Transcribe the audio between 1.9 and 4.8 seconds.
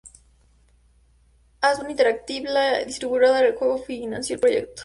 Interactive, la distribuidora del juego, financió el proyecto.